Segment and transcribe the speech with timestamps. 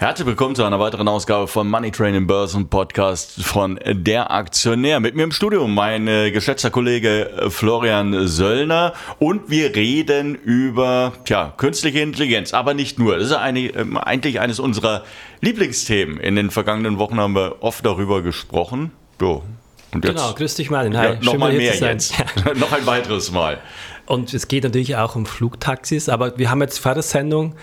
[0.00, 5.00] Herzlich willkommen zu einer weiteren Ausgabe von Money Training Börsen Podcast von Der Aktionär.
[5.00, 11.14] Mit mir im Studio mein äh, geschätzter Kollege äh, Florian Söllner und wir reden über
[11.24, 13.16] tja, künstliche Intelligenz, aber nicht nur.
[13.16, 15.02] Das ist eine, ähm, eigentlich eines unserer
[15.40, 16.20] Lieblingsthemen.
[16.20, 18.92] In den vergangenen Wochen haben wir oft darüber gesprochen.
[19.18, 19.42] So,
[19.92, 20.96] und jetzt, genau, grüß dich Martin.
[20.96, 22.14] Hi, ja, noch mal mehr jetzt.
[22.54, 23.58] noch ein weiteres Mal.
[24.06, 27.56] Und es geht natürlich auch um Flugtaxis, aber wir haben jetzt vor der Sendung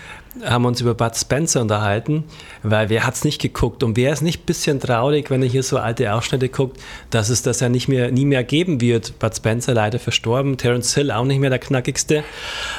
[0.44, 2.24] haben uns über Bud Spencer unterhalten,
[2.62, 5.48] weil wer hat es nicht geguckt und wer ist nicht ein bisschen traurig, wenn er
[5.48, 9.18] hier so alte Ausschnitte guckt, dass es das ja nicht mehr, nie mehr geben wird.
[9.18, 12.24] Bud Spencer leider verstorben, Terence Hill auch nicht mehr der knackigste,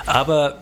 [0.06, 0.62] aber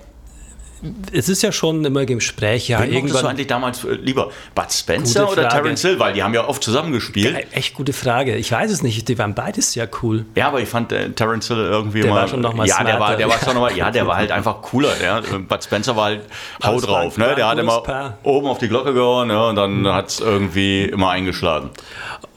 [1.11, 2.81] es ist ja schon immer im Gespräch, ja.
[2.81, 4.31] Wen irgendwann du eigentlich damals äh, lieber?
[4.53, 5.99] Bud Spencer oder Terence Hill?
[5.99, 7.33] Weil die haben ja oft zusammengespielt.
[7.33, 8.35] Ja, echt gute Frage.
[8.35, 9.07] Ich weiß es nicht.
[9.07, 10.25] Die waren beides ja cool.
[10.35, 12.21] Ja, aber ich fand äh, Terence Hill irgendwie der mal.
[12.21, 14.17] War schon noch mal ja, der war, der war schon noch mal, ja, der war
[14.17, 14.91] halt einfach cooler.
[15.03, 15.21] Ja.
[15.21, 16.21] Bud Spencer war halt
[16.63, 17.17] Hau drauf.
[17.17, 17.33] Ne?
[17.35, 18.17] Der hat immer Paar.
[18.23, 19.93] oben auf die Glocke gehauen ja, und dann mhm.
[19.93, 21.69] hat es irgendwie immer eingeschlagen.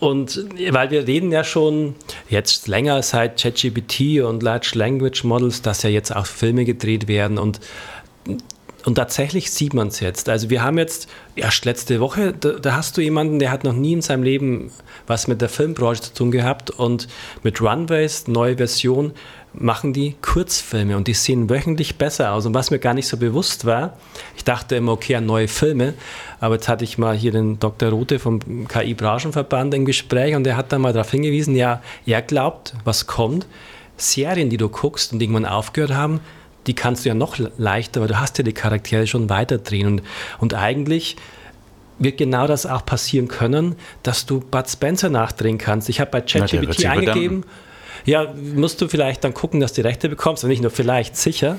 [0.00, 1.96] Und weil wir reden ja schon
[2.28, 7.38] jetzt länger seit ChatGPT und Large Language Models, dass ja jetzt auch Filme gedreht werden
[7.38, 7.60] und
[8.84, 10.28] und tatsächlich sieht man es jetzt.
[10.28, 13.72] Also wir haben jetzt erst letzte Woche, da, da, hast du jemanden, der hat noch
[13.72, 14.70] nie in seinem Leben
[15.06, 17.08] was mit der Filmbranche zu tun gehabt und
[17.42, 19.12] mit Runways, neue Version,
[19.52, 22.46] machen die Kurzfilme und die sehen wöchentlich besser aus.
[22.46, 23.96] Und was mir gar nicht so bewusst war,
[24.36, 25.94] ich dachte immer, okay, neue Filme,
[26.38, 27.90] aber jetzt hatte ich mal hier den Dr.
[27.90, 32.74] Rote vom KI-Branchenverband im Gespräch und der hat dann mal darauf hingewiesen, ja, er glaubt,
[32.84, 33.46] was kommt,
[33.96, 36.20] Serien, die du guckst und irgendwann aufgehört haben,
[36.68, 39.86] die kannst du ja noch leichter, weil du hast ja die Charaktere schon weiterdrehen.
[39.86, 40.02] Und,
[40.38, 41.16] und eigentlich
[41.98, 45.88] wird genau das auch passieren können, dass du Bud Spencer nachdrehen kannst.
[45.88, 47.44] Ich habe bei ChatGPT eingegeben,
[48.04, 51.16] ja, musst du vielleicht dann gucken, dass du die Rechte bekommst, und nicht nur vielleicht,
[51.16, 51.58] sicher.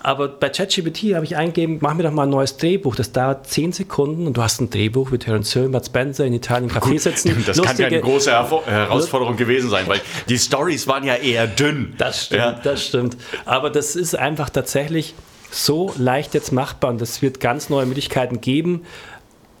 [0.00, 2.94] Aber bei ChatGPT habe ich eingegeben, mach mir doch mal ein neues Drehbuch.
[2.94, 6.32] Das dauert 10 Sekunden und du hast ein Drehbuch mit Terence Hill, Matt Spencer in
[6.32, 7.36] Italien Café Gut, sitzen.
[7.46, 11.46] Das Lustige, kann ja eine große Herausforderung gewesen sein, weil die Stories waren ja eher
[11.46, 11.94] dünn.
[11.98, 12.52] Das stimmt, ja.
[12.52, 13.16] das stimmt.
[13.44, 15.14] Aber das ist einfach tatsächlich
[15.50, 18.82] so leicht jetzt machbar und es wird ganz neue Möglichkeiten geben.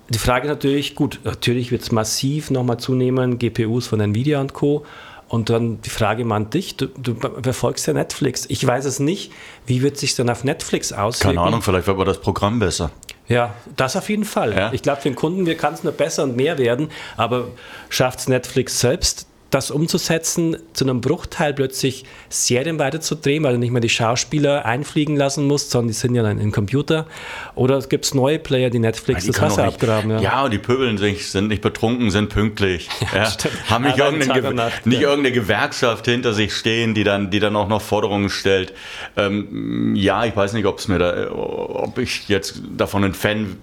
[0.08, 4.52] Die Frage ist natürlich, gut, natürlich wird es massiv nochmal zunehmen, GPUs von Nvidia und
[4.52, 4.84] Co.
[5.28, 8.46] Und dann die Frage mal an dich, du, du verfolgst ja Netflix.
[8.48, 9.32] Ich weiß es nicht,
[9.66, 11.36] wie wird sich dann auf Netflix auswirken?
[11.36, 12.92] Keine Ahnung, vielleicht wird aber das Programm besser.
[13.28, 14.56] Ja, das auf jeden Fall.
[14.56, 14.72] Ja?
[14.72, 17.48] Ich glaube, für den Kunden kann es nur besser und mehr werden, aber
[17.88, 23.70] schafft es Netflix selbst, das umzusetzen, zu einem Bruchteil plötzlich Serien weiterzudrehen, weil du nicht
[23.70, 27.06] mehr die Schauspieler einfliegen lassen musst, sondern die sind ja dann im Computer.
[27.54, 30.10] Oder es gibt neue Player, die Netflix ja, die das Wasser nicht, abgraben.
[30.10, 30.20] Ja.
[30.20, 32.88] ja, und die pöbeln sich, sind nicht betrunken, sind pünktlich.
[33.14, 33.32] Ja,
[33.70, 37.68] Haben nicht, irgendeine, Nacht, nicht irgendeine Gewerkschaft hinter sich stehen, die dann, die dann auch
[37.68, 38.74] noch Forderungen stellt.
[39.16, 43.56] Ähm, ja, ich weiß nicht, ob es mir da, ob ich jetzt davon ein Fan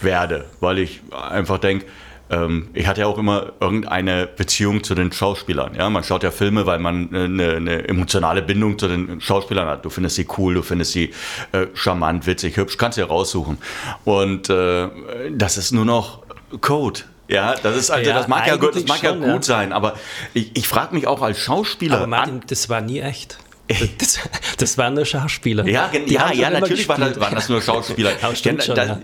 [0.00, 1.86] werde, weil ich einfach denke,
[2.30, 5.74] ähm, ich hatte ja auch immer irgendeine Beziehung zu den Schauspielern.
[5.74, 5.88] Ja?
[5.90, 9.84] Man schaut ja Filme, weil man eine, eine emotionale Bindung zu den Schauspielern hat.
[9.84, 11.12] Du findest sie cool, du findest sie
[11.52, 13.58] äh, charmant, witzig, hübsch, kannst du ja raussuchen.
[14.04, 14.88] Und äh,
[15.30, 16.22] das ist nur noch
[16.60, 17.00] Code.
[17.28, 19.72] Ja, das ist also, ja, das mag ja, gut, das mag schon, ja gut sein,
[19.72, 19.94] aber
[20.32, 21.96] ich, ich frage mich auch als Schauspieler.
[21.96, 23.38] Aber Martin, das war nie echt.
[23.98, 24.20] Das,
[24.58, 25.66] das, waren nur Schauspieler.
[25.66, 28.12] Ja, ja, ja natürlich waren das, waren das, nur Schauspieler.
[28.22, 29.00] aber, schon, da, ja.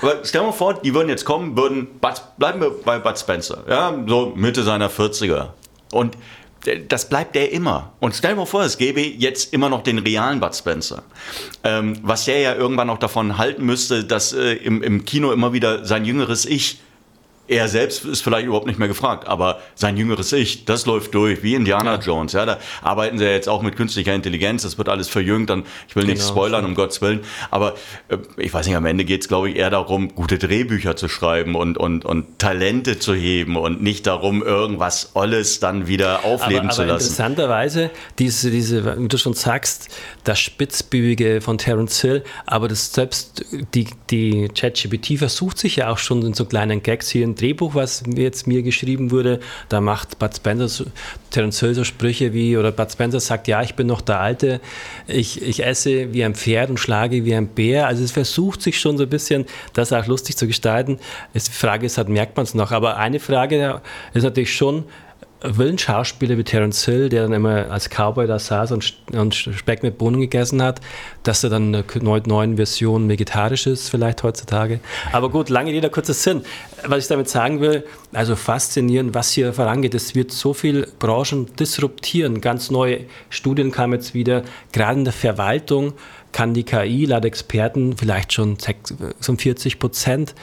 [0.00, 3.18] aber stell dir mal vor, die würden jetzt kommen, würden, Bud, bleiben wir bei Bud
[3.18, 5.48] Spencer, ja, so Mitte seiner 40er.
[5.92, 6.18] Und
[6.88, 7.92] das bleibt der immer.
[8.00, 11.02] Und stell dir mal vor, es gäbe jetzt immer noch den realen Bud Spencer.
[11.62, 15.52] Ähm, was der ja irgendwann noch davon halten müsste, dass äh, im, im Kino immer
[15.52, 16.80] wieder sein jüngeres Ich
[17.46, 21.42] er selbst ist vielleicht überhaupt nicht mehr gefragt, aber sein jüngeres Ich, das läuft durch,
[21.42, 22.00] wie Indiana ja.
[22.00, 22.32] Jones.
[22.32, 25.64] Ja, da arbeiten sie ja jetzt auch mit künstlicher Intelligenz, das wird alles verjüngt, dann,
[25.88, 27.20] ich will genau, nicht spoilern, um Gottes Willen,
[27.50, 27.74] aber
[28.08, 31.08] äh, ich weiß nicht, am Ende geht es, glaube ich, eher darum, gute Drehbücher zu
[31.08, 36.66] schreiben und, und, und Talente zu heben und nicht darum, irgendwas Olles dann wieder aufleben
[36.66, 37.04] aber, zu lassen.
[37.04, 39.88] Interessanterweise, diese, diese, wie du schon sagst,
[40.24, 45.98] das Spitzbübige von Terence Hill, aber das selbst die, die ChatGPT versucht sich ja auch
[45.98, 50.18] schon in so kleinen Gags hier in Drehbuch, was jetzt mir geschrieben wurde, da macht
[50.18, 50.84] Bud Spencer,
[51.30, 54.60] Terence Hill so Sprüche wie, oder Bud Spencer sagt, ja, ich bin noch der Alte,
[55.06, 57.86] ich, ich esse wie ein Pferd und schlage wie ein Bär.
[57.86, 60.98] Also es versucht sich schon so ein bisschen, das auch lustig zu gestalten.
[61.34, 62.72] Die Frage ist halt, merkt man es noch?
[62.72, 63.80] Aber eine Frage
[64.12, 64.84] ist natürlich schon,
[65.78, 69.98] Schauspieler wie Terence Hill, der dann immer als Cowboy da saß und, und Speck mit
[69.98, 70.80] Bohnen gegessen hat,
[71.22, 74.80] dass er dann in der neuen Version vegetarisch ist, vielleicht heutzutage.
[75.12, 76.42] Aber gut, lange Rede, kurzer Sinn.
[76.86, 79.94] Was ich damit sagen will, also faszinierend, was hier vorangeht.
[79.94, 82.40] Es wird so viel Branchen disruptieren.
[82.40, 84.42] Ganz neue Studien kamen jetzt wieder,
[84.72, 85.92] gerade in der Verwaltung
[86.32, 90.34] kann die KI laut Experten vielleicht schon 46 Prozent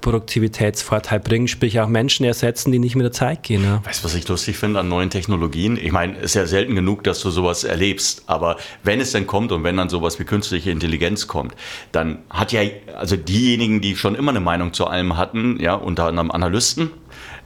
[0.00, 3.64] Produktivitätsvorteil bringen, sprich auch Menschen ersetzen, die nicht mit der Zeit gehen.
[3.64, 3.82] Ja.
[3.84, 5.76] Weißt du, was ich lustig finde an neuen Technologien?
[5.76, 9.26] Ich meine, es ist ja selten genug, dass du sowas erlebst, aber wenn es dann
[9.26, 11.54] kommt und wenn dann sowas wie künstliche Intelligenz kommt,
[11.92, 12.62] dann hat ja,
[12.96, 16.90] also diejenigen, die schon immer eine Meinung zu allem hatten, ja, unter anderem Analysten,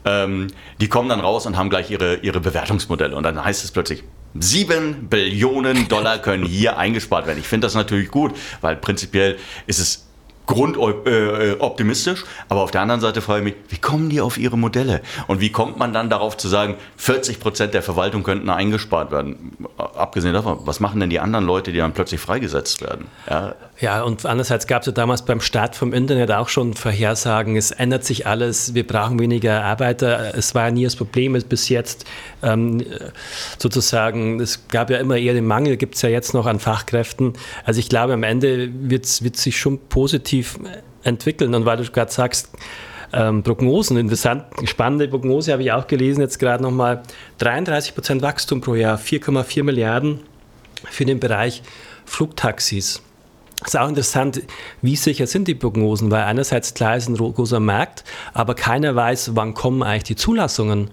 [0.04, 0.48] ähm,
[0.80, 4.04] die kommen dann raus und haben gleich ihre, ihre Bewertungsmodelle und dann heißt es plötzlich,
[4.36, 7.38] Sieben Billionen Dollar können hier eingespart werden.
[7.38, 9.36] Ich finde das natürlich gut, weil prinzipiell
[9.68, 10.03] ist es
[10.46, 14.58] grundoptimistisch, äh, aber auf der anderen Seite frage ich mich, wie kommen die auf ihre
[14.58, 15.00] Modelle?
[15.26, 19.56] Und wie kommt man dann darauf zu sagen, 40 Prozent der Verwaltung könnten eingespart werden?
[19.76, 23.06] Abgesehen davon, was machen denn die anderen Leute, die dann plötzlich freigesetzt werden?
[23.28, 27.56] Ja, ja und andererseits gab es ja damals beim Start vom Internet auch schon Vorhersagen,
[27.56, 30.34] es ändert sich alles, wir brauchen weniger Arbeiter.
[30.36, 32.04] Es war ja nie das Problem bis jetzt
[32.42, 32.84] ähm,
[33.58, 37.34] sozusagen, es gab ja immer eher den Mangel, gibt es ja jetzt noch an Fachkräften.
[37.64, 40.58] Also ich glaube, am Ende wird es sich schon positiv
[41.04, 41.54] entwickeln.
[41.54, 42.48] Und weil du gerade sagst,
[43.12, 47.02] ähm, Prognosen, interessant, spannende Prognose habe ich auch gelesen, jetzt gerade nochmal
[47.38, 50.20] 33 Prozent Wachstum pro Jahr, 4,4 Milliarden
[50.90, 51.62] für den Bereich
[52.04, 53.02] Flugtaxis.
[53.64, 54.42] Ist auch interessant,
[54.82, 59.34] wie sicher sind die Prognosen, weil einerseits klar ist ein großer Markt, aber keiner weiß,
[59.34, 60.90] wann kommen eigentlich die Zulassungen.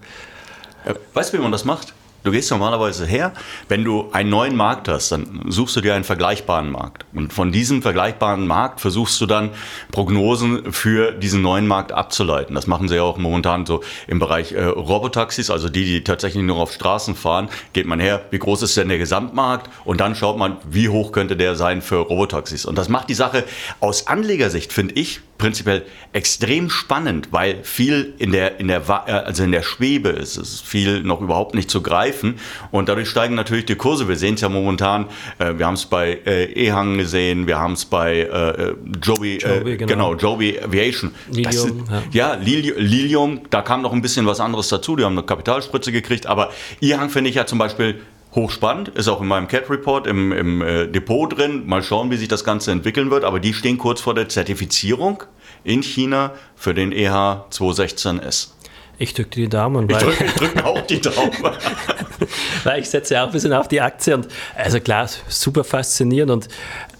[1.13, 1.93] Weißt du, wie man das macht?
[2.23, 3.33] Du gehst normalerweise her,
[3.67, 7.05] wenn du einen neuen Markt hast, dann suchst du dir einen vergleichbaren Markt.
[7.13, 9.49] Und von diesem vergleichbaren Markt versuchst du dann
[9.91, 12.53] Prognosen für diesen neuen Markt abzuleiten.
[12.53, 16.43] Das machen sie ja auch momentan so im Bereich äh, Robotaxis, also die, die tatsächlich
[16.43, 20.13] nur auf Straßen fahren, geht man her, wie groß ist denn der Gesamtmarkt und dann
[20.15, 22.65] schaut man, wie hoch könnte der sein für Robotaxis.
[22.65, 23.45] Und das macht die Sache
[23.79, 25.83] aus Anlegersicht, finde ich, prinzipiell
[26.13, 30.37] extrem spannend, weil viel in der, in der, äh, also in der Schwebe ist.
[30.37, 32.35] Es ist viel noch überhaupt nicht zu greifen.
[32.69, 34.07] Und dadurch steigen natürlich die Kurse.
[34.07, 35.07] Wir sehen es ja momentan,
[35.39, 39.57] äh, wir haben es bei äh, Ehang gesehen, wir haben es bei äh, Joby, äh,
[39.57, 40.11] Joby genau.
[40.11, 40.15] genau.
[40.15, 41.11] Joby Aviation.
[41.31, 44.95] Lilium, ist, ja, ja Lilium, da kam noch ein bisschen was anderes dazu.
[44.95, 46.27] Die haben eine Kapitalspritze gekriegt.
[46.27, 46.51] Aber
[46.81, 47.99] Ehang finde ich ja zum Beispiel
[48.35, 51.63] hochspannend, ist auch in meinem Cat Report im, im äh, Depot drin.
[51.65, 53.23] Mal schauen, wie sich das Ganze entwickeln wird.
[53.23, 55.23] Aber die stehen kurz vor der Zertifizierung
[55.63, 58.49] in China für den EH 216S.
[58.97, 59.89] Ich drücke die Daumen.
[59.89, 61.31] Ich drücke drück auch die Daumen.
[62.63, 66.31] weil ich setze ja auch ein bisschen auf die Aktie und also klar, super faszinierend
[66.31, 66.47] und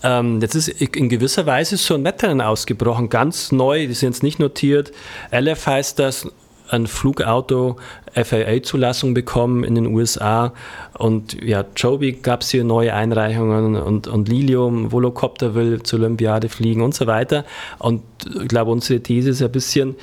[0.03, 4.23] ähm, jetzt ist in gewisser Weise so ein Wettrennen ausgebrochen, ganz neu, die sind jetzt
[4.23, 4.91] nicht notiert.
[5.31, 6.27] LF heißt das,
[6.71, 7.77] ein Flugauto
[8.13, 10.53] FAA-Zulassung bekommen in den USA.
[10.97, 16.49] Und ja, Joby gab es hier neue Einreichungen und, und Lilium, Volocopter will zur Olympiade
[16.49, 17.45] fliegen und so weiter.
[17.79, 19.95] Und ich glaube, unsere These ist ein bisschen,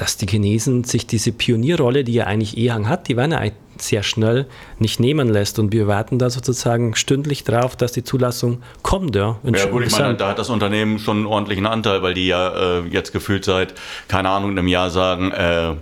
[0.00, 3.42] dass die Chinesen sich diese Pionierrolle, die ja eigentlich Ehang hat, die waren ja
[3.82, 4.46] sehr schnell
[4.78, 5.58] nicht nehmen lässt.
[5.58, 9.16] Und wir warten da sozusagen stündlich drauf, dass die Zulassung kommt.
[9.16, 12.26] Ja, ja gut, ich meine, da hat das Unternehmen schon einen ordentlichen Anteil, weil die
[12.26, 13.74] ja äh, jetzt gefühlt seit,
[14.08, 15.74] keine Ahnung, einem Jahr sagen, äh,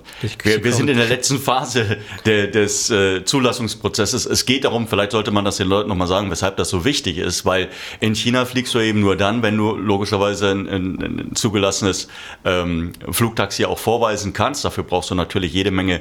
[0.43, 4.27] wir, wir, sind in der letzten Phase de, des äh, Zulassungsprozesses.
[4.27, 7.19] Es geht darum, vielleicht sollte man das den Leuten nochmal sagen, weshalb das so wichtig
[7.19, 7.69] ist, weil
[8.01, 12.09] in China fliegst du eben nur dann, wenn du logischerweise ein, ein, ein zugelassenes
[12.45, 14.65] ähm, Flugtaxi auch vorweisen kannst.
[14.65, 16.01] Dafür brauchst du natürlich jede Menge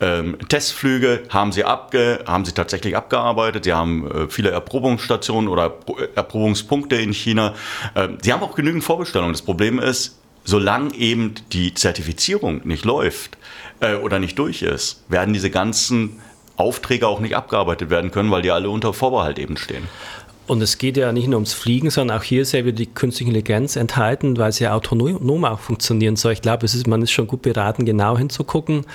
[0.00, 3.64] ähm, Testflüge, haben sie, abge, haben sie tatsächlich abgearbeitet.
[3.64, 5.74] Sie haben äh, viele Erprobungsstationen oder
[6.14, 7.54] Erprobungspunkte in China.
[7.94, 9.32] Äh, sie haben auch genügend Vorbestellungen.
[9.32, 13.38] Das Problem ist, solange eben die Zertifizierung nicht läuft
[13.80, 16.20] äh, oder nicht durch ist, werden diese ganzen
[16.56, 19.88] Aufträge auch nicht abgearbeitet werden können, weil die alle unter Vorbehalt eben stehen.
[20.46, 22.86] Und es geht ja nicht nur ums Fliegen, sondern auch hier ist ja wieder die
[22.86, 26.32] künstliche Intelligenz enthalten, weil es ja autonom auch funktionieren soll.
[26.32, 28.86] Ich glaube, ist, man ist schon gut beraten, genau hinzugucken.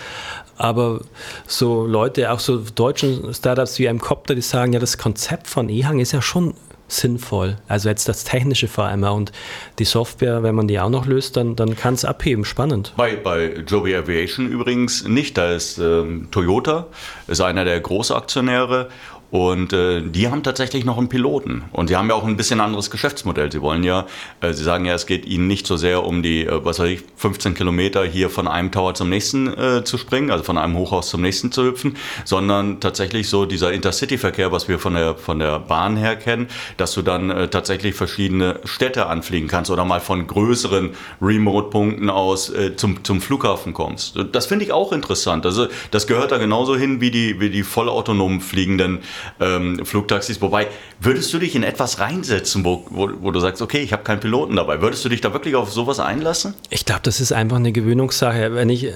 [0.58, 1.02] Aber
[1.48, 6.00] so Leute, auch so deutschen Startups wie Mcopter, die sagen, ja, das Konzept von EHang
[6.00, 6.54] ist ja schon
[6.92, 7.58] sinnvoll.
[7.68, 9.32] Also jetzt das Technische vor allem und
[9.80, 12.46] die Software, wenn man die auch noch löst, dann, dann kann es abheben.
[12.46, 12.94] Spannend.
[12.98, 15.38] Bei, bei Joby Aviation übrigens nicht.
[15.38, 16.88] Da ist ähm, Toyota,
[17.28, 18.90] ist einer der Großaktionäre
[19.32, 21.64] Und äh, die haben tatsächlich noch einen Piloten.
[21.72, 23.50] Und sie haben ja auch ein bisschen anderes Geschäftsmodell.
[23.50, 24.06] Sie wollen ja,
[24.42, 26.90] äh, sie sagen ja, es geht ihnen nicht so sehr um die, äh, was weiß
[26.90, 30.76] ich, 15 Kilometer hier von einem Tower zum nächsten äh, zu springen, also von einem
[30.76, 31.96] Hochhaus zum nächsten zu hüpfen,
[32.26, 36.94] sondern tatsächlich so dieser Intercity-Verkehr, was wir von der, von der Bahn her kennen, dass
[36.94, 40.90] du dann äh, tatsächlich verschiedene Städte anfliegen kannst oder mal von größeren
[41.22, 44.20] Remote-Punkten aus äh, zum, zum Flughafen kommst.
[44.34, 45.46] Das finde ich auch interessant.
[45.46, 49.00] Also das gehört da genauso hin wie die, wie die vollautonom fliegenden
[49.40, 50.42] ähm, Flugtaxis.
[50.42, 50.68] Wobei,
[51.00, 54.20] würdest du dich in etwas reinsetzen, wo, wo, wo du sagst, okay, ich habe keinen
[54.20, 54.82] Piloten dabei?
[54.82, 56.54] Würdest du dich da wirklich auf sowas einlassen?
[56.70, 58.54] Ich glaube, das ist einfach eine Gewöhnungssache.
[58.54, 58.90] Wenn ich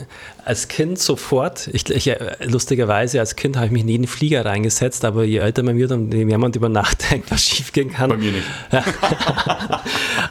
[0.44, 4.46] als Kind sofort, ich, ich lustigerweise als Kind habe ich mich nie in den Flieger
[4.46, 8.10] reingesetzt, aber je älter man wird und je mehr man darüber nachdenkt, was schiefgehen kann.
[8.10, 8.46] Bei mir nicht.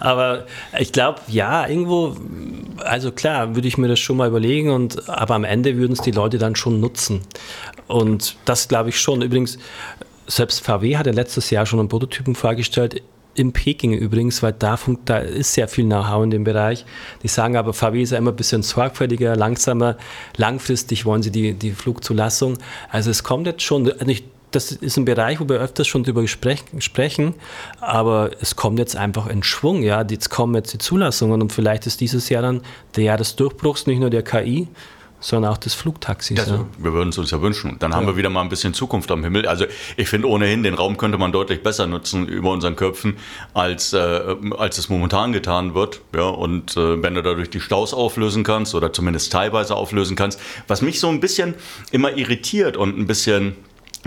[0.00, 0.46] aber
[0.78, 2.16] ich glaube, ja, irgendwo,
[2.78, 6.00] also klar, würde ich mir das schon mal überlegen, und, aber am Ende würden es
[6.00, 7.20] die Leute dann schon nutzen.
[7.86, 9.22] Und das glaube ich schon.
[9.22, 9.58] Übrigens,
[10.26, 13.02] selbst VW hat ja letztes Jahr schon einen Prototypen vorgestellt,
[13.34, 16.84] in Peking übrigens, weil da, da ist sehr viel Know-how in dem Bereich.
[17.22, 19.96] Die sagen aber, VW ist ja immer ein bisschen sorgfältiger, langsamer.
[20.36, 22.58] Langfristig wollen sie die, die Flugzulassung.
[22.90, 24.12] Also es kommt jetzt schon, also
[24.54, 27.34] das ist ein Bereich, wo wir öfters schon drüber sprechen,
[27.80, 29.82] aber es kommt jetzt einfach in Schwung.
[29.82, 30.04] Ja?
[30.08, 32.62] Jetzt kommen jetzt die Zulassungen und vielleicht ist dieses Jahr dann
[32.96, 34.68] der Jahr des Durchbruchs nicht nur der KI,
[35.24, 36.36] sondern auch des Flugtaxis.
[36.36, 36.66] Das, ja.
[36.76, 37.76] Wir würden es uns ja wünschen.
[37.78, 37.96] Dann ja.
[37.96, 39.46] haben wir wieder mal ein bisschen Zukunft am Himmel.
[39.46, 39.64] Also
[39.96, 43.16] ich finde ohnehin, den Raum könnte man deutlich besser nutzen über unseren Köpfen,
[43.54, 46.02] als, äh, als es momentan getan wird.
[46.14, 50.38] Ja, und äh, wenn du dadurch die Staus auflösen kannst oder zumindest teilweise auflösen kannst,
[50.68, 51.54] was mich so ein bisschen
[51.90, 53.56] immer irritiert und ein bisschen,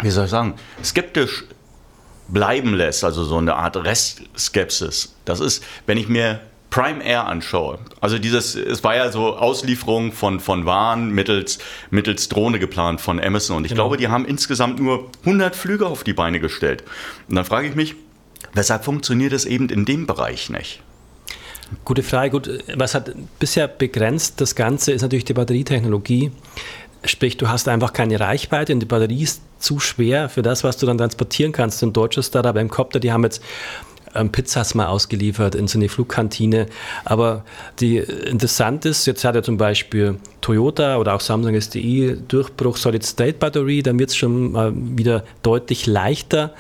[0.02, 1.46] wie soll ich sagen, skeptisch
[2.28, 5.16] bleiben lässt, also so eine Art Restskepsis.
[5.26, 10.12] Das ist, wenn ich mir Prime Air anschaue, also dieses, es war ja so Auslieferung
[10.12, 13.84] von, von Waren mittels, mittels Drohne geplant von Amazon und ich genau.
[13.84, 16.84] glaube, die haben insgesamt nur 100 Flüge auf die Beine gestellt.
[17.30, 17.96] Und dann frage ich mich,
[18.54, 20.82] weshalb funktioniert es eben in dem Bereich nicht?
[21.84, 22.32] Gute Frage.
[22.32, 26.32] Gut, was hat bisher begrenzt das Ganze ist natürlich die Batterietechnologie.
[27.04, 30.78] Sprich, du hast einfach keine Reichweite und die Batterie ist zu schwer für das, was
[30.78, 31.82] du dann transportieren kannst.
[31.84, 33.42] Ein deutsches Startup, im Copter, die haben jetzt
[34.16, 36.68] ähm, Pizzas mal ausgeliefert in so eine Flugkantine.
[37.06, 37.44] Aber
[37.80, 43.06] die interessant ist, jetzt hat ja zum Beispiel Toyota oder auch Samsung SDI Durchbruch Solid
[43.06, 46.54] State Batterie, dann wird es schon mal wieder deutlich leichter.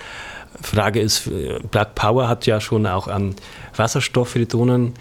[0.61, 1.29] Frage ist,
[1.71, 3.35] Black Power hat ja schon auch an
[3.75, 4.93] Wasserstoff für die Drohnen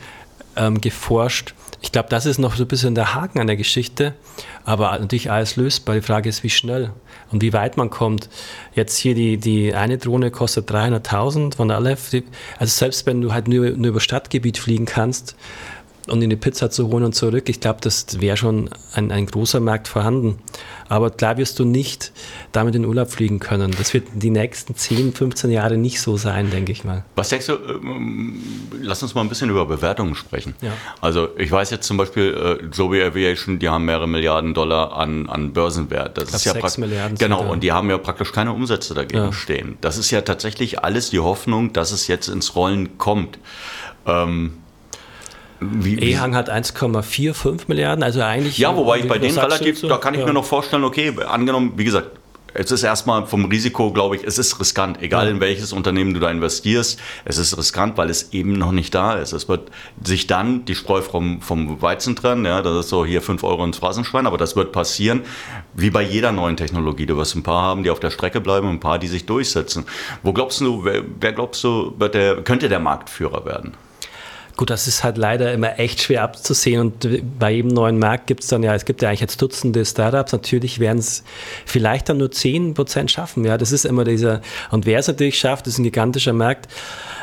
[0.56, 1.54] ähm, geforscht.
[1.82, 4.14] Ich glaube, das ist noch so ein bisschen der Haken an der Geschichte.
[4.64, 5.94] Aber natürlich alles lösbar.
[5.94, 6.90] Die Frage ist, wie schnell
[7.30, 8.28] und wie weit man kommt.
[8.74, 12.10] Jetzt hier die, die eine Drohne kostet 300.000 von der Aleph.
[12.58, 15.36] Also selbst wenn du halt nur, nur über Stadtgebiet fliegen kannst,
[16.08, 17.48] und in die Pizza zu holen und zurück.
[17.48, 20.38] Ich glaube, das wäre schon ein, ein großer Markt vorhanden.
[20.88, 22.12] Aber klar wirst du nicht
[22.56, 23.74] damit in Urlaub fliegen können.
[23.76, 27.04] Das wird die nächsten 10, 15 Jahre nicht so sein, denke ich mal.
[27.14, 28.42] Was denkst du, ähm,
[28.80, 30.54] lass uns mal ein bisschen über Bewertungen sprechen.
[30.62, 30.72] Ja.
[31.00, 35.28] Also ich weiß jetzt zum Beispiel, äh, Joby Aviation, die haben mehrere Milliarden Dollar an,
[35.28, 36.16] an Börsenwert.
[36.16, 37.18] Das ist ja 6 Milliarden.
[37.18, 39.32] Genau, und die haben ja praktisch keine Umsätze dagegen ja.
[39.32, 39.76] stehen.
[39.82, 43.38] Das ist ja tatsächlich alles die Hoffnung, dass es jetzt ins Rollen kommt.
[44.06, 44.52] Ähm,
[45.60, 46.10] wie, wie?
[46.10, 48.58] Ehang hat 1,45 Milliarden, also eigentlich.
[48.58, 50.26] Ja, wobei ich bei denen relativ, da kann ich ja.
[50.26, 52.10] mir noch vorstellen, okay, angenommen, wie gesagt,
[52.58, 56.20] es ist erstmal vom Risiko, glaube ich, es ist riskant, egal in welches Unternehmen du
[56.20, 56.98] da investierst.
[57.24, 59.32] Es ist riskant, weil es eben noch nicht da ist.
[59.32, 59.70] Es wird
[60.02, 62.46] sich dann die Spreu vom, vom Weizen trennen.
[62.46, 65.22] Ja, das ist so hier 5 Euro ins Phrasenschwein, aber das wird passieren,
[65.74, 67.06] wie bei jeder neuen Technologie.
[67.06, 69.26] Du wirst ein paar haben, die auf der Strecke bleiben und ein paar, die sich
[69.26, 69.84] durchsetzen.
[70.22, 73.74] Wo glaubst du, wer, wer glaubst du, wird der, könnte der Marktführer werden?
[74.56, 77.08] Gut, das ist halt leider immer echt schwer abzusehen und
[77.38, 80.32] bei jedem neuen Markt gibt es dann ja, es gibt ja eigentlich jetzt Dutzende Startups,
[80.32, 81.24] natürlich werden es
[81.66, 85.66] vielleicht dann nur 10% schaffen, ja, das ist immer dieser, und wer es natürlich schafft,
[85.66, 86.68] ist ein gigantischer Markt.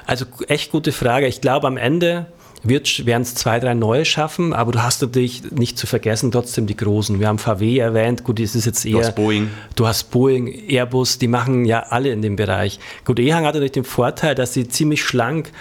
[0.05, 1.27] Also echt gute Frage.
[1.27, 2.27] Ich glaube am Ende
[2.63, 6.77] werden es zwei, drei neue schaffen, aber du hast natürlich nicht zu vergessen trotzdem die
[6.77, 7.19] Großen.
[7.19, 8.93] Wir haben VW erwähnt, gut, das ist jetzt eher...
[8.93, 9.49] Du hast Boeing.
[9.75, 12.79] Du hast Boeing, Airbus, die machen ja alle in dem Bereich.
[13.03, 15.51] Gut, Ehang hat natürlich den Vorteil, dass sie ziemlich schlank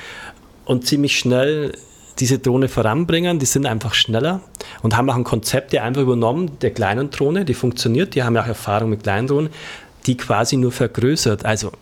[0.65, 1.73] und ziemlich schnell
[2.19, 3.39] diese Drohne voranbringen.
[3.39, 4.41] Die sind einfach schneller
[4.83, 8.15] und haben auch ein Konzept, der einfach übernommen, der kleinen Drohne, die funktioniert.
[8.15, 9.51] Die haben ja auch Erfahrung mit kleinen Drohnen,
[10.07, 11.45] die quasi nur vergrößert.
[11.45, 11.73] Also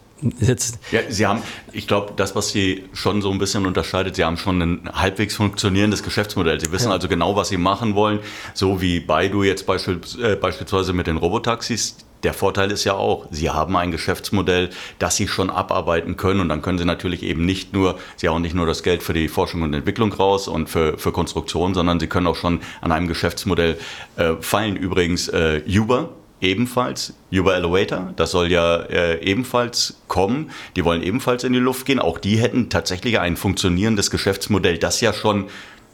[0.40, 4.24] Jetzt ja, Sie haben, ich glaube, das, was Sie schon so ein bisschen unterscheidet, Sie
[4.24, 6.60] haben schon ein halbwegs funktionierendes Geschäftsmodell.
[6.60, 6.92] Sie wissen ja.
[6.92, 8.18] also genau, was Sie machen wollen,
[8.52, 13.50] so wie Baidu jetzt äh, beispielsweise mit den Robotaxis der Vorteil ist ja auch, Sie
[13.50, 17.72] haben ein Geschäftsmodell, das Sie schon abarbeiten können und dann können Sie natürlich eben nicht
[17.72, 20.98] nur, Sie hauen nicht nur das Geld für die Forschung und Entwicklung raus und für,
[20.98, 23.78] für Konstruktion, sondern Sie können auch schon an einem Geschäftsmodell
[24.16, 24.76] äh, fallen.
[24.76, 26.10] Übrigens, äh, Uber
[26.40, 27.14] ebenfalls.
[27.32, 30.50] Uber Elevator, das soll ja äh, ebenfalls kommen.
[30.76, 31.98] Die wollen ebenfalls in die Luft gehen.
[31.98, 35.46] Auch die hätten tatsächlich ein funktionierendes Geschäftsmodell, das ja schon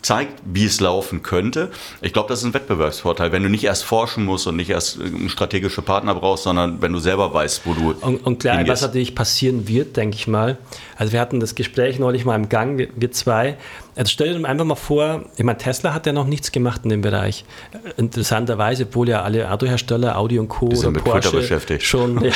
[0.03, 1.71] zeigt, wie es laufen könnte.
[2.01, 5.01] Ich glaube, das ist ein Wettbewerbsvorteil, wenn du nicht erst forschen musst und nicht erst
[5.01, 7.91] einen strategischen Partner brauchst, sondern wenn du selber weißt, wo du.
[8.01, 8.73] Und, und klar, hingehst.
[8.73, 10.59] was natürlich passieren wird, denke ich mal.
[10.97, 13.57] Also wir hatten das Gespräch neulich mal im Gang, wir, wir zwei.
[13.97, 16.91] Also stell dir einfach mal vor, ich meine, Tesla hat ja noch nichts gemacht in
[16.91, 17.45] dem Bereich.
[17.97, 20.69] Interessanterweise, obwohl ja alle Autohersteller, Audi und Co.
[20.75, 21.83] Sind oder mit Porsche beschäftigt.
[21.83, 22.25] schon.
[22.27, 22.33] Ja.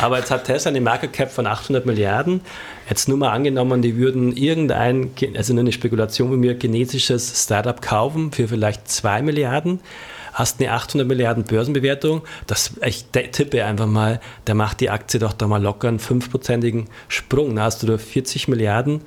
[0.00, 2.40] Aber jetzt hat Tesla eine Market Cap von 800 Milliarden.
[2.88, 8.32] Jetzt nur mal angenommen, die würden irgendein, also eine Spekulation bei mir, genetisches Startup kaufen
[8.32, 9.80] für vielleicht 2 Milliarden
[10.32, 15.32] hast eine 800 Milliarden Börsenbewertung, das, ich tippe einfach mal, da macht die Aktie doch
[15.32, 17.54] da mal locker einen 5%igen Sprung.
[17.56, 19.02] Da hast du da 40 Milliarden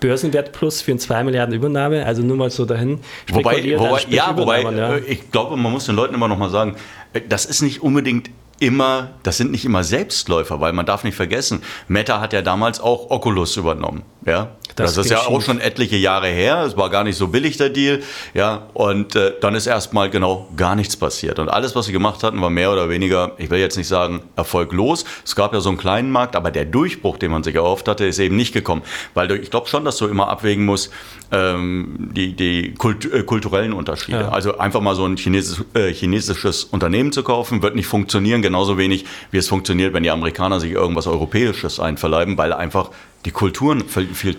[0.00, 3.00] Börsenwert plus für eine 2 Milliarden Übernahme, also nur mal so dahin.
[3.28, 4.96] Wobei, wobei ja, wobei, ja.
[4.96, 6.76] Äh, ich glaube, man muss den Leuten immer noch mal sagen,
[7.12, 11.16] äh, das ist nicht unbedingt immer, das sind nicht immer Selbstläufer, weil man darf nicht
[11.16, 14.02] vergessen, Meta hat ja damals auch Oculus übernommen.
[14.26, 15.28] Ja, das, das ist ja schief.
[15.28, 16.64] auch schon etliche Jahre her.
[16.66, 18.02] Es war gar nicht so billig der Deal.
[18.34, 21.38] Ja, und äh, dann ist erstmal genau gar nichts passiert.
[21.38, 24.22] Und alles, was sie gemacht hatten, war mehr oder weniger, ich will jetzt nicht sagen
[24.36, 25.04] erfolglos.
[25.24, 28.06] Es gab ja so einen kleinen Markt, aber der Durchbruch, den man sich erhofft hatte,
[28.06, 28.82] ist eben nicht gekommen.
[29.14, 30.92] Weil ich glaube schon, dass du immer abwägen musst,
[31.30, 34.20] ähm, die, die Kult, äh, kulturellen Unterschiede.
[34.20, 34.28] Ja.
[34.28, 38.78] Also einfach mal so ein chinesisch, äh, chinesisches Unternehmen zu kaufen, wird nicht funktionieren, genauso
[38.78, 42.90] wenig wie es funktioniert, wenn die Amerikaner sich irgendwas Europäisches einverleiben, weil einfach
[43.24, 44.36] die Kulturen viel,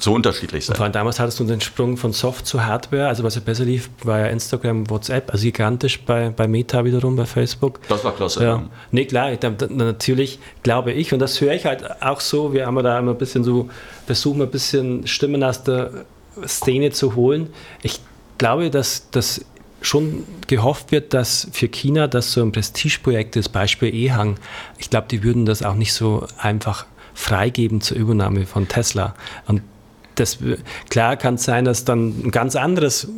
[0.00, 0.76] so unterschiedlich sind.
[0.76, 3.64] Vor allem damals hattest du den Sprung von Soft zu Hardware, also was ja besser
[3.64, 7.78] lief, war ja Instagram, WhatsApp, also gigantisch bei, bei Meta wiederum, bei Facebook.
[7.88, 8.42] Das war klasse.
[8.42, 8.62] Ja.
[8.90, 9.38] Nee, klar, ich,
[9.68, 13.18] natürlich glaube ich, und das höre ich halt auch so, wir haben da immer ein
[13.18, 13.68] bisschen so,
[14.06, 16.04] versuchen ein bisschen Stimmen aus der
[16.44, 17.50] Szene zu holen.
[17.82, 18.00] Ich
[18.38, 19.44] glaube, dass das
[19.80, 24.36] schon gehofft wird, dass für China das so ein Prestigeprojekt ist, Beispiel E-Hang.
[24.78, 29.14] Ich glaube, die würden das auch nicht so einfach freigeben zur Übernahme von Tesla.
[29.46, 29.62] Und
[30.16, 30.38] das,
[30.90, 33.08] klar kann es sein, dass dann ein ganz anderes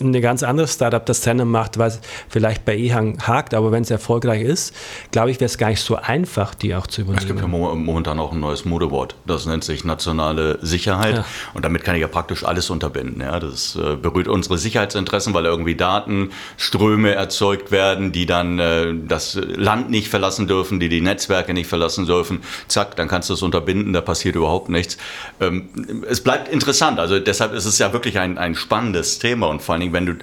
[0.00, 3.90] eine ganz andere Startup das Rennen macht, was vielleicht bei Ehang hakt, aber wenn es
[3.90, 4.74] erfolgreich ist,
[5.10, 7.22] glaube ich, wäre es gar nicht so einfach, die auch zu übernehmen.
[7.22, 11.24] Es gibt ja momentan auch ein neues Modewort, das nennt sich nationale Sicherheit ja.
[11.54, 13.20] und damit kann ich ja praktisch alles unterbinden.
[13.20, 19.34] Ja, das äh, berührt unsere Sicherheitsinteressen, weil irgendwie Datenströme erzeugt werden, die dann äh, das
[19.34, 22.42] Land nicht verlassen dürfen, die die Netzwerke nicht verlassen dürfen.
[22.68, 24.96] Zack, dann kannst du es unterbinden, da passiert überhaupt nichts.
[25.40, 29.62] Ähm, es bleibt interessant, also deshalb ist es ja wirklich ein, ein spannendes Thema und
[29.62, 30.14] vor allem Dingen, wenn du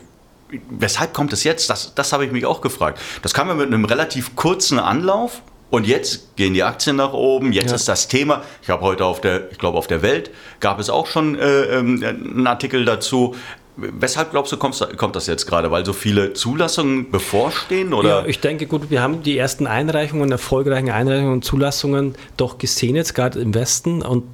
[0.70, 1.70] weshalb kommt es jetzt?
[1.70, 3.00] Das, das habe ich mich auch gefragt.
[3.22, 7.54] Das kam ja mit einem relativ kurzen Anlauf und jetzt gehen die Aktien nach oben.
[7.54, 7.76] Jetzt ja.
[7.76, 8.44] ist das Thema.
[8.62, 11.64] Ich habe heute auf der, ich glaube auf der Welt gab es auch schon äh,
[11.64, 13.36] ähm, einen Artikel dazu.
[13.78, 15.72] Weshalb glaubst du, kommt das jetzt gerade?
[15.72, 17.94] Weil so viele Zulassungen bevorstehen?
[17.94, 18.10] Oder?
[18.10, 22.98] Ja, ich denke, gut, wir haben die ersten Einreichungen, erfolgreichen Einreichungen und Zulassungen doch gesehen,
[22.98, 24.02] jetzt gerade im Westen.
[24.02, 24.26] Und,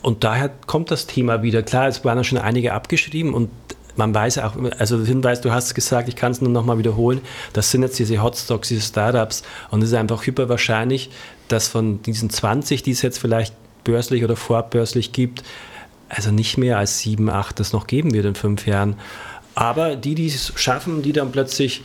[0.00, 1.64] und daher kommt das Thema wieder.
[1.64, 3.50] Klar, es waren ja schon einige abgeschrieben und
[3.96, 7.20] man weiß auch, also Hinweis, du hast gesagt, ich kann es nur nochmal wiederholen,
[7.52, 11.10] das sind jetzt diese Hotstocks, diese Startups und es ist einfach hyper wahrscheinlich,
[11.48, 15.42] dass von diesen 20, die es jetzt vielleicht börslich oder vorbörslich gibt,
[16.08, 18.96] also nicht mehr als sieben, acht das noch geben wird in fünf Jahren.
[19.54, 21.82] Aber die, die es schaffen, die dann plötzlich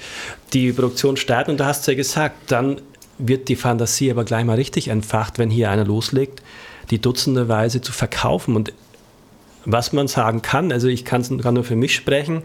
[0.53, 2.81] die Produktion starten, und da hast du ja gesagt, dann
[3.17, 6.41] wird die Fantasie aber gleich mal richtig entfacht, wenn hier einer loslegt,
[6.91, 8.55] die dutzenderweise zu verkaufen.
[8.55, 8.73] Und
[9.67, 12.43] was man sagen kann, also ich kann nur für mich sprechen,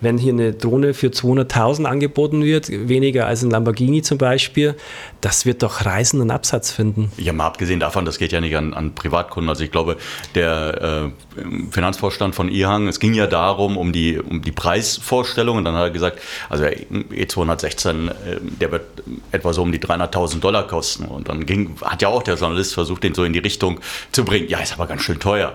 [0.00, 4.74] wenn hier eine Drohne für 200.000 angeboten wird, weniger als ein Lamborghini zum Beispiel,
[5.20, 7.12] das wird doch reißenden Absatz finden.
[7.16, 9.48] Ja, mal abgesehen davon, das geht ja nicht an, an Privatkunden.
[9.48, 9.98] Also ich glaube,
[10.34, 15.64] der äh, Finanzvorstand von IHANG, es ging ja darum, um die, um die Preisvorstellung und
[15.64, 18.84] dann hat er gesagt, also der E216, äh, der wird
[19.32, 22.72] etwa so um die 300.000 Dollar kosten und dann ging, hat ja auch der Journalist
[22.72, 23.80] versucht, den so in die Richtung
[24.12, 24.48] zu bringen.
[24.48, 25.54] Ja, ist aber ganz schön teuer.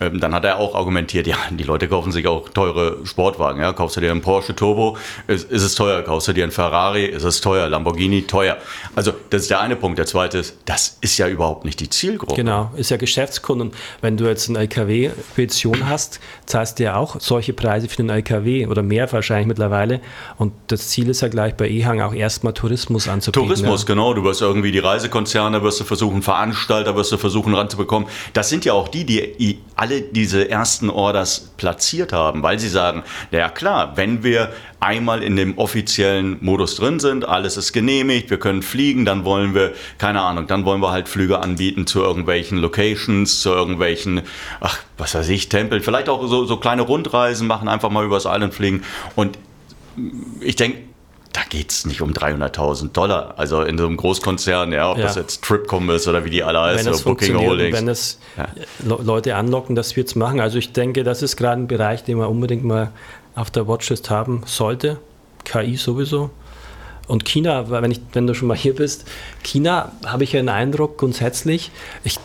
[0.00, 3.60] Ähm, dann hat er auch argumentiert, ja, die Leute kaufen sich auch teure Sportwagen.
[3.60, 3.72] Ja?
[3.72, 6.02] Kaufst du dir einen Porsche Turbo, ist, ist es teuer.
[6.02, 7.68] Kaufst du dir einen Ferrari, ist es teuer.
[7.68, 8.58] Lamborghini, teuer.
[8.94, 9.98] Also das ist der eine Punkt.
[9.98, 12.34] Der zweite ist, das ist ja überhaupt nicht die Zielgruppe.
[12.34, 13.72] Genau, ist ja Geschäftskunden.
[14.00, 18.66] Wenn du jetzt eine LKW-Petition hast, zahlst du ja auch solche Preise für den LKW
[18.66, 20.00] oder mehr wahrscheinlich mittlerweile.
[20.36, 23.46] Und das Ziel ist ja gleich bei EHang auch erstmal Tourismus anzubieten.
[23.46, 23.86] Tourismus, ja.
[23.86, 24.14] genau.
[24.14, 28.08] Du wirst irgendwie die Reisekonzerne, wirst du versuchen, Veranstalter wirst du versuchen ranzubekommen.
[28.32, 33.02] Das sind ja auch die, die alle diese ersten Orders platziert haben, weil sie sagen,
[33.30, 38.38] naja klar, wenn wir einmal in dem offiziellen Modus drin sind, alles ist genehmigt, wir
[38.38, 42.56] können fliegen, dann wollen wir, keine Ahnung, dann wollen wir halt Flüge anbieten zu irgendwelchen
[42.56, 44.22] Locations, zu irgendwelchen,
[44.60, 48.24] ach, was weiß ich, Tempeln, vielleicht auch so, so kleine Rundreisen machen, einfach mal übers
[48.24, 48.84] Island fliegen.
[49.16, 49.38] Und
[50.40, 50.78] ich denke,
[51.34, 53.34] da geht es nicht um 300.000 Dollar.
[53.36, 55.04] Also in so einem Großkonzern, ja, ob ja.
[55.04, 57.76] das jetzt Tripcom ist oder wie die alle heißen, oder Booking Holdings.
[57.76, 58.48] Wenn es ja.
[58.84, 60.40] Leute anlocken, dass wir es machen.
[60.40, 62.92] Also ich denke, das ist gerade ein Bereich, den man unbedingt mal
[63.34, 65.00] auf der Watchlist haben sollte.
[65.42, 66.30] KI sowieso.
[67.08, 69.04] Und China, wenn, ich, wenn du schon mal hier bist,
[69.42, 71.72] China habe ich ja den Eindruck grundsätzlich,
[72.04, 72.18] ich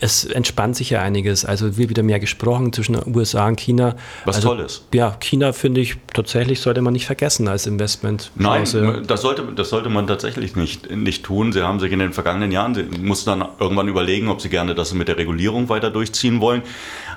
[0.00, 1.44] es entspannt sich ja einiges.
[1.44, 3.96] Also wird wieder mehr gesprochen zwischen den USA und China.
[4.24, 4.84] Was also, toll ist.
[4.94, 8.30] Ja, China finde ich tatsächlich sollte man nicht vergessen als Investment.
[8.36, 8.64] Nein,
[9.06, 11.52] das sollte, das sollte man tatsächlich nicht, nicht tun.
[11.52, 14.74] Sie haben sich in den vergangenen Jahren, sie mussten dann irgendwann überlegen, ob sie gerne
[14.74, 16.62] das mit der Regulierung weiter durchziehen wollen.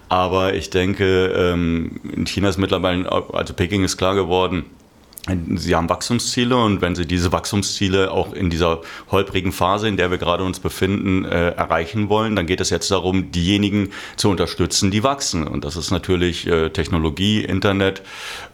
[0.10, 4.66] Aber ich denke, ähm, in China ist mittlerweile, also Peking ist klar geworden,
[5.28, 8.82] Sie haben Wachstumsziele und wenn Sie diese Wachstumsziele auch in dieser
[9.12, 12.90] holprigen Phase, in der wir gerade uns befinden, äh, erreichen wollen, dann geht es jetzt
[12.90, 15.48] darum, diejenigen zu unterstützen, die wachsen.
[15.48, 18.02] Und das ist natürlich äh, Technologie, Internet.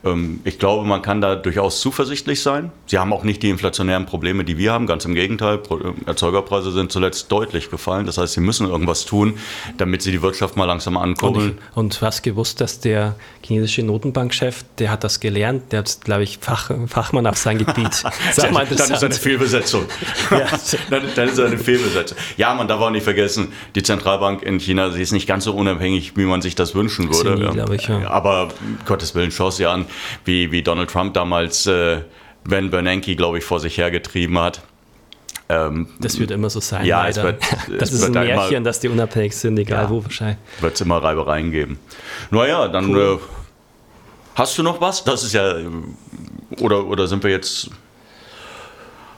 [0.03, 2.69] Ähm, ich glaube, man kann da durchaus zuversichtlich sein.
[2.87, 4.87] Sie haben auch nicht die inflationären Probleme, die wir haben.
[4.87, 8.05] Ganz im Gegenteil, äh, Erzeugerpreise sind zuletzt deutlich gefallen.
[8.05, 9.35] Das heißt, Sie müssen irgendwas tun,
[9.77, 11.59] damit Sie die Wirtschaft mal langsam ankurbeln.
[11.75, 16.23] Und, und was gewusst, dass der chinesische Notenbankchef, der hat das gelernt, der hat, glaube
[16.23, 17.93] ich, Fach, Fachmann auf sein Gebiet.
[18.33, 19.85] Sag mal, dann ist eine Fehlbesetzung.
[20.31, 20.39] ja.
[20.89, 22.17] dann, dann, ist eine Fehlbesetzung.
[22.37, 25.53] Ja, man darf auch nicht vergessen, die Zentralbank in China, sie ist nicht ganz so
[25.53, 27.35] unabhängig, wie man sich das wünschen würde.
[27.37, 28.09] Nie, ich, ja.
[28.09, 28.49] Aber
[28.85, 29.85] Gottes Willen, schau sie an,
[30.25, 32.01] wie, wie Donald Trump damals äh,
[32.43, 34.61] Ben Bernanke, glaube ich, vor sich hergetrieben hat.
[35.49, 36.85] Ähm, das wird immer so sein.
[36.85, 37.09] Ja, leider.
[37.09, 40.03] es wird, das es ist ein Märchen, immer, dass die unabhängig sind, egal ja, wo
[40.03, 40.37] wahrscheinlich.
[40.59, 41.79] Wird es immer Reibereien geben.
[42.31, 43.19] Naja, dann cool.
[43.21, 43.25] äh,
[44.35, 45.05] hast du noch was?
[45.05, 45.55] Das ist ja
[46.61, 47.69] oder, oder sind wir jetzt.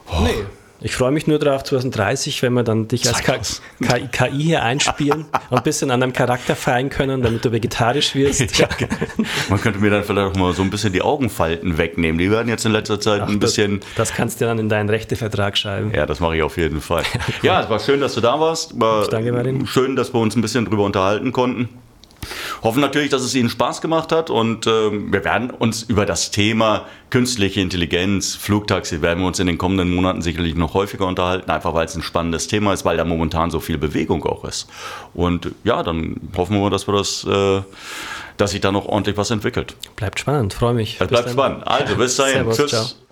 [0.07, 0.21] Oh.
[0.23, 0.45] Nee.
[0.81, 5.25] Ich freue mich nur darauf, 2030, wenn wir dann dich als KI, KI hier einspielen
[5.49, 8.57] und ein bisschen an deinem Charakter feiern können, damit du vegetarisch wirst.
[8.57, 8.69] ja.
[9.49, 12.17] Man könnte mir dann vielleicht auch mal so ein bisschen die Augenfalten wegnehmen.
[12.17, 13.81] Die werden jetzt in letzter Zeit Ach, ein bisschen.
[13.81, 15.91] Das, das, kannst du dann in deinen Rechtevertrag schreiben.
[15.93, 17.03] Ja, das mache ich auf jeden Fall.
[17.41, 18.79] ja, es war schön, dass du da warst.
[18.79, 19.67] War ich danke, Martin.
[19.67, 21.67] Schön, dass wir uns ein bisschen drüber unterhalten konnten.
[22.63, 26.31] Hoffen natürlich, dass es Ihnen Spaß gemacht hat und äh, wir werden uns über das
[26.31, 31.49] Thema künstliche Intelligenz, Flugtaxi, werden wir uns in den kommenden Monaten sicherlich noch häufiger unterhalten,
[31.49, 34.67] einfach weil es ein spannendes Thema ist, weil da momentan so viel Bewegung auch ist.
[35.13, 37.61] Und ja, dann hoffen wir, dass wir das, äh,
[38.37, 39.75] dass sich da noch ordentlich was entwickelt.
[39.95, 40.97] Bleibt spannend, freue mich.
[40.99, 41.65] Es bleibt spannend.
[41.67, 42.33] Also bis dahin.
[42.33, 42.69] Servus, Tschüss.
[42.69, 43.08] Ciao.